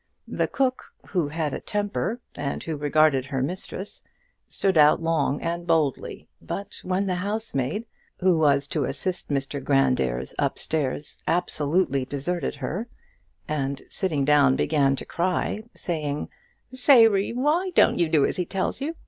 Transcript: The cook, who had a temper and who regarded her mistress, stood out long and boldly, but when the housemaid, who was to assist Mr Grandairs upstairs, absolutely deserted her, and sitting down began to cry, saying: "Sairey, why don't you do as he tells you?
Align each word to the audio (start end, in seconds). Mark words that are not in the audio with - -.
The 0.27 0.47
cook, 0.47 0.91
who 1.09 1.27
had 1.27 1.53
a 1.53 1.59
temper 1.59 2.19
and 2.33 2.63
who 2.63 2.75
regarded 2.75 3.27
her 3.27 3.43
mistress, 3.43 4.01
stood 4.49 4.75
out 4.75 4.99
long 4.99 5.39
and 5.43 5.67
boldly, 5.67 6.27
but 6.41 6.79
when 6.81 7.05
the 7.05 7.13
housemaid, 7.13 7.85
who 8.17 8.39
was 8.39 8.67
to 8.69 8.85
assist 8.85 9.29
Mr 9.29 9.63
Grandairs 9.63 10.33
upstairs, 10.39 11.19
absolutely 11.27 12.03
deserted 12.05 12.55
her, 12.55 12.87
and 13.47 13.83
sitting 13.89 14.25
down 14.25 14.55
began 14.55 14.95
to 14.95 15.05
cry, 15.05 15.61
saying: 15.75 16.29
"Sairey, 16.73 17.31
why 17.31 17.69
don't 17.75 17.99
you 17.99 18.09
do 18.09 18.25
as 18.25 18.37
he 18.37 18.45
tells 18.47 18.81
you? 18.81 18.95